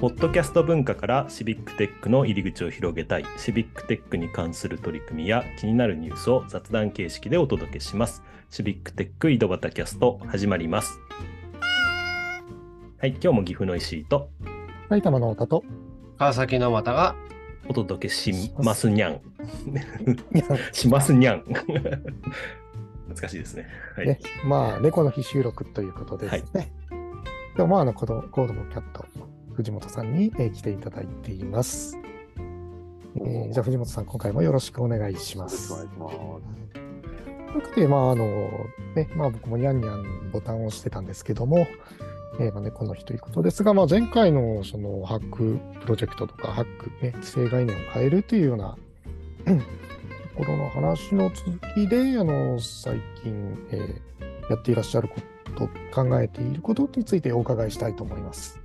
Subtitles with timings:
[0.00, 8.22] ポッドキャスト文化からシビックテックの入り口を広げたい、シビックテックに関する取り組みや気になるニュースを雑談形式でお届けします。
[8.48, 11.00] シビックテック井戸端キャスト始まります。
[13.00, 14.30] はい、今日も岐阜の石井と
[14.88, 15.64] 埼玉の太田と、
[16.16, 17.16] 川崎の又が
[17.66, 19.20] お届けしますにゃん。
[20.70, 21.42] しますにゃん。
[23.08, 23.66] 難しいですね。
[23.96, 24.06] はい。
[24.06, 26.72] ね、まあ、猫の日収録ということですね。
[27.56, 29.04] でもまあ、あの、このコードのキャット、
[29.58, 31.98] 藤本さんに、えー来ていただいています。
[33.16, 35.72] えーじゃあ、藤本さん、今回もよろしくお願いします。
[35.72, 36.72] よろしくお願いします。
[36.72, 38.24] ということで、まあ、あの、
[38.94, 41.66] ね、まあ、僕もニャンニャンボタンを押してたんですけども、
[42.38, 48.76] えーまあ、猫の日ということですが、まあ、前回のそのハックプロジェクトとか、ハック、ね、規制概念を変えるというような、
[49.46, 49.64] うんと
[50.44, 54.08] ころの話の続きで、あの、最近、えー
[54.48, 55.20] やっていらっしゃるこ
[55.56, 58.58] と、考えていることについてお伺いしたいと思います。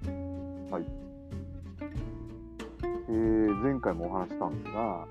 [3.64, 5.08] 前回もお話ししたんですが、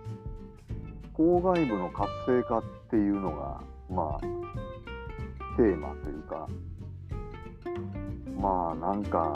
[1.15, 4.21] 郊外部の活性化っていうのが、まあ、
[5.57, 6.47] テーマというか、
[8.39, 9.33] まあ、なんか、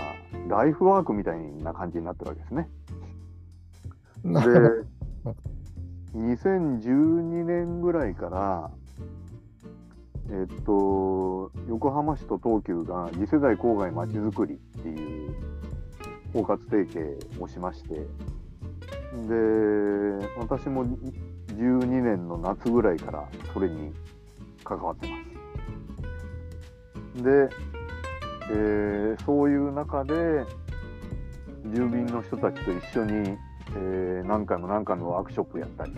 [0.48, 2.68] ライフワークみたいな感じになってるわけですね。
[4.22, 4.86] なでる
[5.24, 5.36] ほど、
[6.20, 8.70] 2012年ぐらいから、
[10.30, 15.34] えっと、横浜市と東急が次世代郊外まちづくりっていう
[16.34, 18.06] 包括提携をしまして、
[19.28, 20.86] で、私も
[21.48, 23.92] 12年の夏ぐらいからそれに
[24.64, 25.16] 関わってま
[27.16, 27.22] す。
[27.22, 27.48] で、
[28.50, 30.44] えーそういう中で、
[31.74, 33.36] 住民の人たちと一緒に
[33.74, 35.92] えー何回も何回もワークショップやったり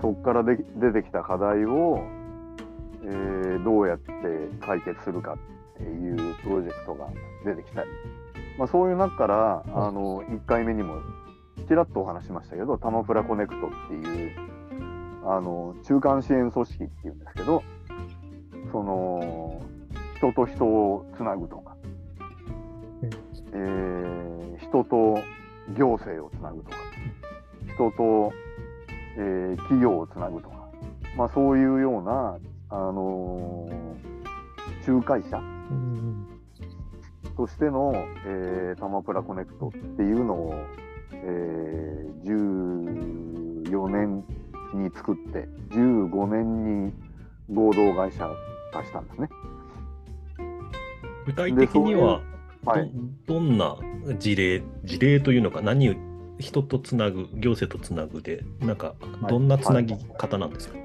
[0.00, 2.04] そこからで出てきた課題を、
[3.04, 4.12] えーどうやって
[4.60, 7.08] 解決するかっていうプロジェクトが
[7.44, 7.88] 出てきたり、
[8.56, 10.94] まあ、そういう中からあの1回目にも
[11.68, 14.32] ちらっとお話しましたけどタマプラコネクトっていう
[15.24, 17.62] あの中間支援組織っていうんですけど
[18.72, 19.60] その
[20.16, 21.76] 人と人をつなぐとか、
[23.02, 23.10] うん。
[23.52, 25.22] えー人と
[25.76, 26.76] 行政をつなぐとか
[27.74, 28.32] 人と、
[29.16, 30.68] えー企業をつなぐとか、
[31.16, 32.38] まあ、そういうような、
[32.70, 35.40] あのー仲介者う
[35.74, 36.26] ん
[37.36, 37.92] としての、
[38.26, 40.54] えータマプラコネクトっていうのを、
[41.24, 44.24] えー14年
[44.74, 46.92] に作って15年に
[47.54, 48.28] 合同会社
[48.72, 49.28] 化したんですね。
[51.26, 52.20] 具体的には
[52.64, 52.90] はい、
[53.26, 53.76] どどんな
[54.18, 55.94] 事例、事例というのか、何を
[56.38, 58.94] 人とつなぐ、行政とつなぐで、なんか、
[59.28, 60.80] どんなつなぎ方なんですか、い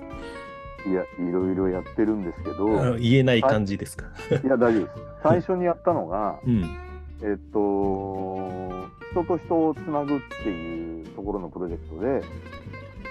[0.93, 4.05] やいろいろやってるんですけど、言えない感じですか？
[4.43, 4.95] いや大丈夫です。
[5.23, 6.63] 最初にやったのが、うん。
[7.23, 7.59] えっと、
[9.13, 12.23] 人と人をつなぐっていうところのプロジェクトで、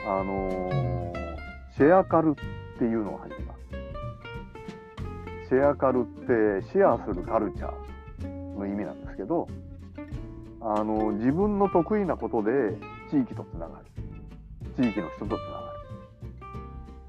[0.05, 1.13] あのー
[1.75, 3.61] シェアカルっていうのを始めます。
[5.49, 6.05] シェアカルっ
[6.61, 9.49] てシェアするカルチャーの意味なんですけど、
[10.61, 12.51] あの自分の得意なことで
[13.11, 13.87] 地域とつながる。
[14.77, 15.79] 地域の人とつながる。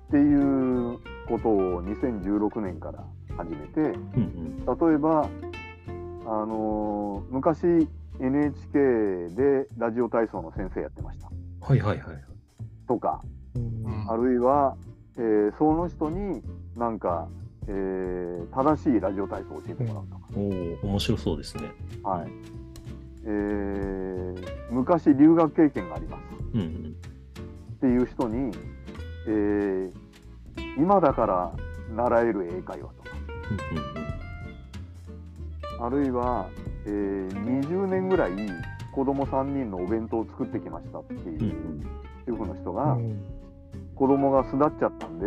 [0.08, 3.04] っていうことを2016年から
[3.36, 5.28] 始めて、うん例えば、
[6.26, 7.88] あのー昔
[8.20, 11.30] NHK でラジオ体操の先生やってました。
[11.62, 12.24] はいはいはい。
[12.88, 13.22] とか、
[13.56, 14.06] うん。
[14.12, 14.76] あるいは、
[15.18, 16.42] えーその人に
[16.76, 17.28] なんか、
[17.68, 20.40] えー正しいラジオ体操を教えてもらうとか、お
[20.88, 21.72] お、面白そうですね。
[22.04, 22.28] はい。
[23.26, 26.22] えー昔留学経験があります。
[26.54, 26.68] うんうん。
[26.68, 28.52] っていう人に、
[29.28, 29.92] えー
[30.78, 31.52] 今だから
[31.96, 33.10] 習える英会話とか。
[35.80, 35.86] うん。
[35.86, 36.48] あるいは、
[36.86, 38.32] えー20年ぐらい
[38.94, 41.56] 子供3人のお弁当を作ってきましたっていう
[42.28, 43.22] 主婦の人が、うん
[43.96, 45.26] 子供が巣立っちゃったんで、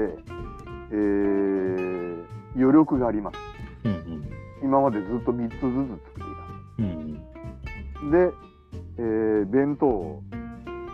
[0.91, 2.25] えー
[2.56, 3.39] 余力があります。
[3.85, 4.31] うんうん
[4.62, 8.17] 今までずっと3つずつ作っていうんうんた。
[8.19, 8.32] で、
[8.99, 10.23] えー弁当を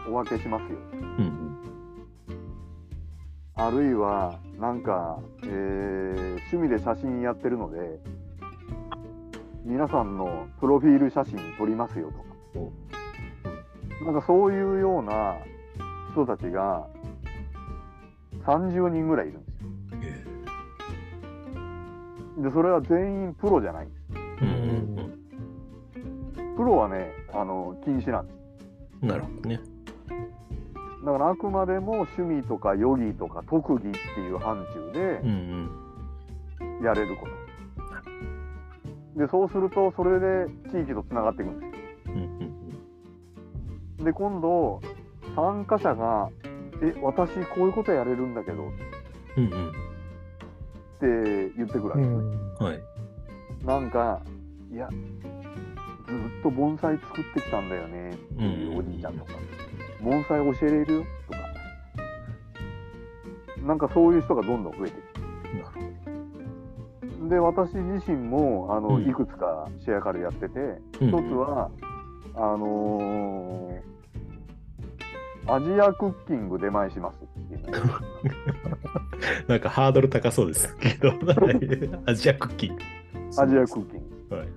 [0.09, 0.79] お分けしますよ。
[1.19, 1.39] うん
[3.55, 8.01] あるいは、なんか、えー趣味で写真やってるので、
[9.65, 12.25] 皆さんのプロフィール写真撮りますよとか。
[14.05, 15.37] なんかそういうような
[16.13, 16.87] 人たちが
[18.45, 19.69] 30人ぐらいいるんですよ。
[22.39, 24.03] えで、それは全員プロじゃないんです。
[26.57, 28.39] プロはね、あの、禁止なんです。
[29.03, 29.09] うん。
[29.09, 29.61] なるほどね。
[31.05, 35.23] だからあくまでも趣味とか余儀とか特技っていう範疇で。
[36.83, 37.42] やれること。
[39.17, 41.73] で、そうすると、それで地域とつながっていくんですよ。
[44.05, 44.81] で、今度、
[45.37, 46.31] 参加者が、
[46.83, 48.71] え、私こういうことやれるんだけどっ
[49.37, 49.73] うんうん。
[51.01, 52.17] て言ってくるわけですね。
[52.61, 52.67] うん。
[52.67, 52.83] はい。
[53.65, 54.21] なんか、
[54.73, 59.33] いや、ずっと盆栽作ってきたんだよねっていうおじいちゃんとか、
[60.03, 60.29] 盆栽
[60.59, 61.39] 教えれるよとか、
[63.67, 64.97] なんかそういう人がどんどん増えて
[65.63, 65.92] なるきて。
[67.33, 70.59] で、私自身も、あの、うんいくつかシェアカルやってて、
[71.01, 71.19] ほど。
[71.23, 71.71] 一つは、
[72.35, 73.93] あのー
[75.45, 77.73] アジアクッキング出前しますっていう
[79.49, 81.11] なんかハードル高そうですけど、
[82.07, 82.83] アジアクッキング。
[83.43, 84.37] アジアクッキング。
[84.37, 84.49] はい。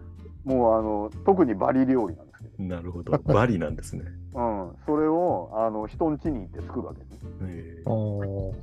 [0.44, 3.18] もうあの、特にバリ料理なんですけなるほど。
[3.18, 4.04] バリなんですね。
[4.36, 7.26] ど、うん、それをあの人ん家に行って作るわけです。
[7.42, 8.54] えあー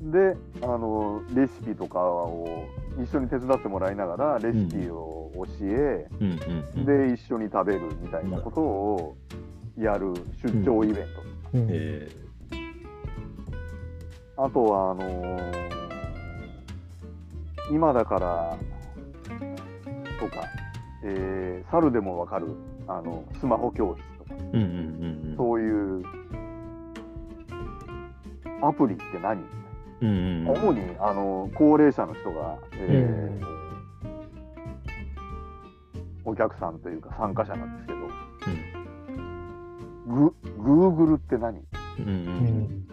[0.00, 2.66] であのレシピとかを
[3.02, 6.32] 一緒に手伝ってもらいながらレシピを教え、ーうん。
[6.32, 7.08] うんうん。
[7.08, 9.16] で一緒に食べるみたいなことを
[9.78, 11.02] やる出張イベント、
[11.54, 11.66] うん。
[11.70, 12.08] え
[14.38, 15.70] あとはあのー
[17.70, 18.58] 今だから
[20.18, 20.42] とか、
[21.04, 22.48] えー猿でもわかる
[22.88, 24.34] あのスマホ教室とか。
[24.34, 25.36] ーうんうんうん。
[25.36, 26.02] そういう
[28.62, 29.44] アプリって何？
[30.02, 30.48] うん。
[30.48, 33.50] 主にあの高齢者の人が、えー
[36.22, 37.98] お客さんというか参加者なんですけど、
[40.06, 41.58] グ Google って何？
[41.98, 42.86] うんううんん。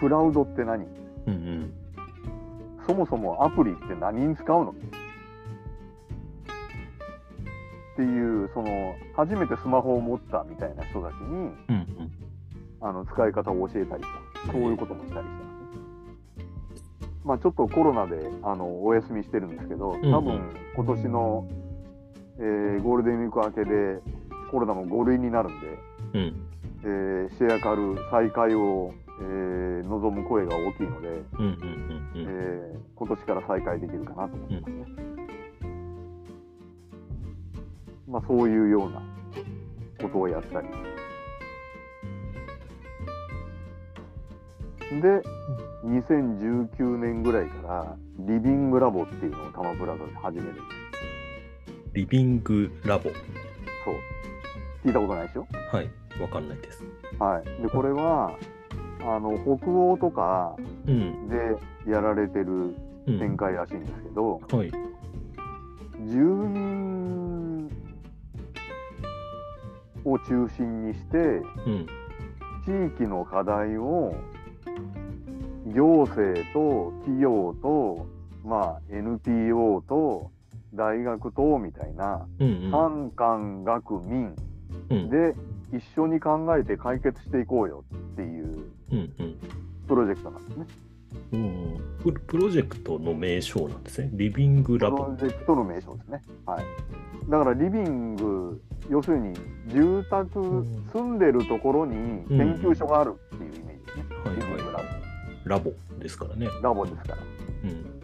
[0.00, 0.86] クラウドって何？
[1.26, 1.72] うんうん。
[2.86, 4.70] そもそもアプリって何に使うの？
[4.72, 4.74] っ
[7.96, 12.10] ていうその初めてスマホを持ったみたいな人たちにうんうん。
[12.80, 16.46] あの使い方を教えたりとかそういうこともしたりしてますね。
[17.24, 20.40] まあちょっとコロナであのお休みしてるんですけど、ん多分
[20.74, 21.46] 今年の、
[22.38, 24.00] えーゴールデンウィーク明けで
[24.50, 25.66] コロナも5類になるんで、
[26.14, 26.34] うん
[26.82, 31.08] えーシェアカル再開を、えー望む声が大きいので、
[32.94, 34.86] 今年から再開できるかなと思いますね。
[38.08, 39.02] まあそういうような
[40.00, 40.68] ことをやったり。
[44.90, 45.22] で、
[45.84, 50.66] 2019年ぐらいからリビングラボっていうのをタマプラザで始めるんです。
[51.94, 53.04] リビングラボ。
[53.04, 53.10] そ
[53.92, 53.94] う。
[54.84, 55.46] 聞いたことないでしょ？
[55.72, 55.90] はい。
[56.20, 56.82] わかんないです。
[57.18, 57.62] はい。
[57.62, 58.32] で、これは、
[59.02, 60.56] あの、北欧とか
[60.86, 61.28] うん。
[61.28, 61.36] で
[61.86, 62.74] やられてる
[63.06, 64.72] うん展開らしいんですけど、はい。
[66.06, 67.70] 住民
[70.04, 71.86] を中心にしてうん。
[72.64, 74.14] 地域の課題を
[75.66, 78.06] 行政と企業と、
[78.44, 80.30] まあ、NPO と
[80.74, 84.34] 大学とみたいなうん官官学民
[84.90, 85.10] うん。
[85.10, 85.34] で
[85.72, 88.64] 一緒に考えて解決していこうよっていう
[89.86, 90.66] プロジェクトなんですね。
[91.32, 94.10] うんププロジェクトの名称なんですね。
[94.14, 95.04] リビングプラボ。
[95.04, 96.22] ロジェクトの名称ですね。
[96.46, 96.64] はい。
[97.28, 99.34] だからリビング、要するに
[99.68, 103.38] 住宅、ん住んでるところに研究所があるっ
[105.50, 106.46] ラボですからね。
[106.46, 107.18] ボラボですから。
[107.64, 108.00] うん。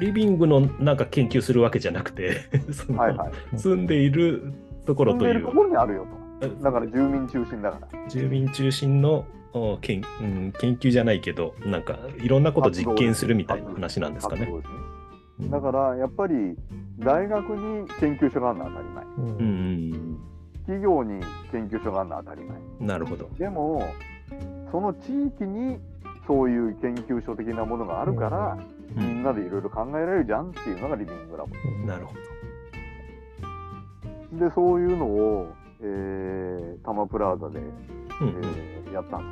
[0.00, 3.58] リビングのなんか研究するわけじゃなくて、 そのはいはい。
[3.58, 4.52] 住んでいる
[4.86, 6.06] ところという住んでるところにあるよ
[6.40, 6.48] と。
[6.62, 8.08] だから住民中心だから。
[8.08, 14.48] 住民中心のお研,、うん、研究じゃないけど、なんかいろんなこと実験するみたいな話なんですかね。
[15.40, 16.56] だからやっぱり
[16.98, 19.04] 大学に研究所があるのは当たり前。
[19.04, 20.20] うん
[20.66, 21.20] 企業に
[21.50, 22.58] 研究所があるのは当たり前。
[22.80, 23.28] うん、なるほど。
[23.38, 23.82] でも、
[24.70, 25.78] その地域に
[26.26, 28.58] そういう研究所的なものがあるから、
[28.96, 31.54] うみんなでいろいろ考えられるじゃんっていうのがリビングラボ。
[31.86, 32.14] なるほ
[34.32, 38.28] で、そういうのを、えー、タマプラザで、えん。
[38.90, 39.26] ーやったんで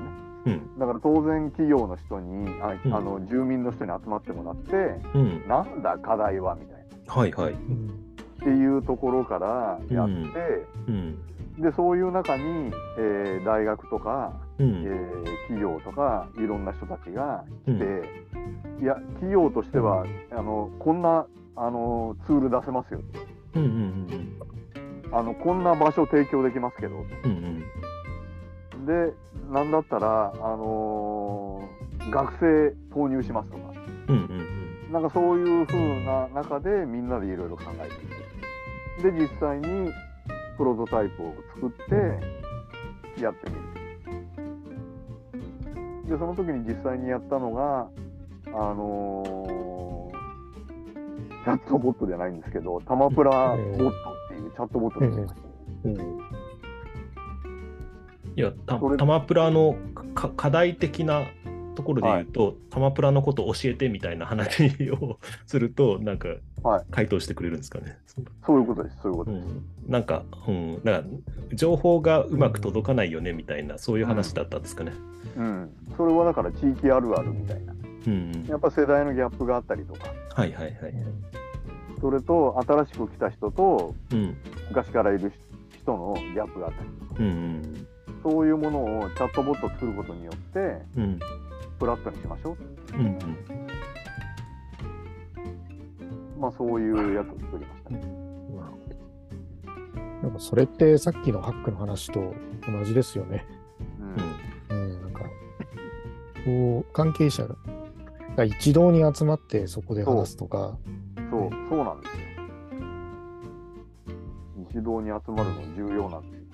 [0.47, 0.57] すね。
[0.57, 0.78] うん。
[0.78, 2.95] だから当然企業の人にあうん。
[2.95, 7.14] あの住民の人に集まってもらって、うん、なんだ課題はみたいな。
[7.14, 7.52] はいはい。
[7.52, 8.04] うん
[8.38, 10.14] っていうところからやって、
[10.87, 11.18] うん。
[11.59, 14.71] でそういう中に、えー大学とか、えうん。
[14.85, 17.78] ー企業とかいろんな人たちが来うん。
[17.78, 17.85] て、
[18.83, 21.26] いや企業としては、あのこんな
[21.57, 23.00] あのツール出せますよ。
[23.57, 24.09] うんうん
[25.11, 26.97] あのこんな場所提供できますけど。
[27.25, 27.64] うん
[28.76, 28.87] うん。
[28.87, 29.14] で
[29.50, 31.78] なんだったら、あのー
[32.11, 33.73] 学生投入しますとか。
[34.09, 39.90] うんうんなんかそういう風な中でみんなでいろいろ考えてで実際に
[40.57, 41.71] プロトタイプを作っ
[43.17, 43.61] てやってみる
[46.09, 47.88] でその時に実際にやったのが
[48.47, 49.88] あのー
[51.45, 53.93] チャットボットじゃないんですけどタマプラボットっ
[54.29, 55.49] ていうチチャットボットにしました。
[58.37, 59.77] いや、たそれタマプラの
[60.15, 61.25] か課題的な
[61.78, 66.28] ところで言うと、タマプラのことを教えてみたいな話をすると、なんか
[66.64, 67.97] はい回答してくれるんですかね。
[68.44, 69.47] そういうことです、そういうことです。
[69.47, 71.08] うん、なんか、うん、なんか
[71.52, 74.92] 情報がうまく届かないよねみたいな、そういう話だったんですかね。
[75.37, 75.70] うん。
[75.97, 77.75] それはだから地域あるあるみたいな。
[78.08, 80.75] うん、やっぱ世代のギャップがあったりとか、はいはいはい。
[82.00, 84.37] それと新しく来た人とうん、
[84.68, 85.32] 昔からいる
[85.80, 87.87] 人のギャップがあったりとか、うん、
[88.23, 90.58] そういうものをチャットボットを作ることによって、
[90.97, 91.18] うん、うん、
[91.78, 92.56] フラットにしましょ
[92.92, 92.97] う。
[92.97, 93.18] うん、うん。
[96.40, 98.28] まあそういうやつを作りましたね。
[100.23, 102.35] なんかそれってさっきのハックの話と
[102.66, 103.47] 同じですよね。
[104.70, 104.76] うん。
[104.76, 105.23] うん、なんか、
[106.44, 107.47] こう、関係者
[108.37, 110.76] が一堂に集まってそこで話すとか、
[111.30, 112.18] そう、そうなんですよ。
[114.70, 116.49] 一堂に集まるの重要なんですよ。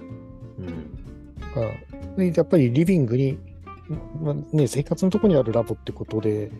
[2.16, 3.38] うん、やっぱりリビングに、
[4.20, 6.50] まあね、生活のとこにあるラボってことで、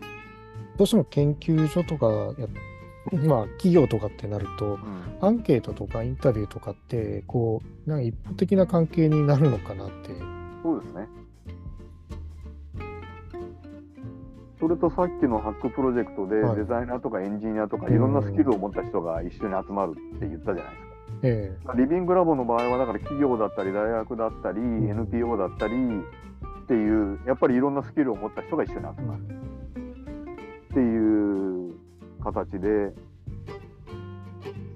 [0.76, 2.06] どうしても研究所とか
[2.40, 2.48] や、
[3.28, 4.78] まあ、企業とかってなると、
[5.20, 10.10] アンケートとかインタビューとかって、こう、なんか一方的な関係になるのかなって。
[10.62, 11.08] そうですね。
[14.64, 20.74] それとさっきのハックプロジェクトではいデザイナーとかエンジニアとかいろんなスキルを持った人が一緒に集まるって言ったじゃない
[21.20, 21.74] ですか。
[21.74, 25.74] えリビングラボの場合はだから企業だったり大学だったり NPO だったり
[26.64, 29.20] っていうやっぱりいろんなスキルを持った人が一緒に集まる
[30.70, 31.74] っていう
[32.22, 32.92] 形で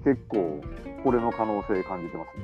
[0.03, 0.61] 結構
[1.03, 2.43] これの可能性感じてますね。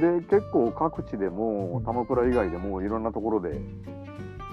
[0.00, 3.60] で結構各地でも鎌倉以外でもいろんなところで、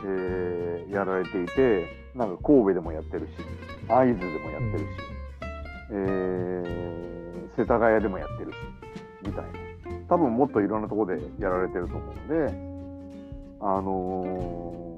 [0.05, 1.85] えーやられていて
[2.15, 3.33] なんか神戸でもやってるし
[3.87, 4.85] 会津でもやってるし。
[5.91, 6.89] えー
[7.59, 8.55] 世田谷でもやってるし、
[9.21, 9.58] みたいな。
[10.09, 12.53] 多分もっといろんなところでやられてると思うので、
[13.61, 14.89] あのー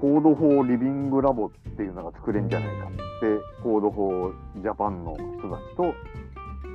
[0.00, 2.96] コードフォーリビングラボっていうのが作れんじゃないかって、
[3.62, 5.22] コードフォージャパンの人
[5.54, 5.94] たちと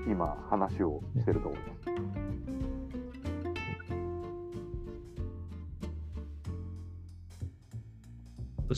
[0.07, 1.59] 今話をしてるところで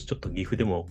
[0.00, 0.86] 私ちょっと岐阜でも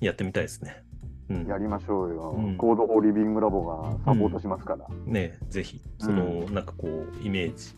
[0.00, 0.84] やってみたいですね。
[1.32, 2.34] うん、やりましょうよ。
[2.36, 2.56] うん。
[2.56, 4.86] コードフォーリビングラボがサポートしますから。
[5.06, 7.74] ねぜひ、その、なんかこう、イメージ、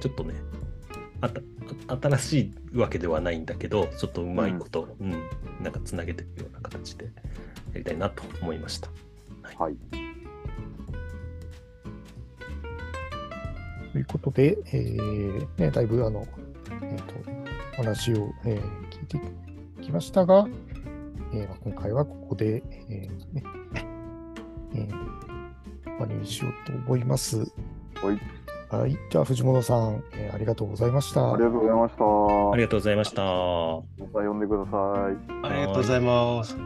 [0.00, 0.34] ちょっとね、
[1.20, 1.40] あた
[1.88, 5.10] あ新しいわけではないんだけど、ちょっとうまいこと、うん、
[5.60, 7.10] なんかつなげていくような形でや
[7.74, 8.88] りたいなと思いました。
[9.58, 9.76] はい。
[13.92, 16.26] ということで、えーね、だいぶあの、
[16.82, 17.14] えーと
[17.78, 19.20] お話を、えー聞いて
[19.82, 20.46] きましたが、
[21.32, 23.42] えーまあ今回はここで、えーね
[24.74, 25.18] えー
[25.84, 27.38] 終わりにしようと思います。
[27.38, 28.20] はい。
[28.70, 28.96] はい。
[29.10, 31.32] じゃあ、藤本さん、えーありがとうございました。
[31.32, 32.04] ありがとうございました。
[32.52, 33.22] ありがとうございました。
[33.22, 35.16] また呼んでください。
[35.42, 36.56] ありがとうございます。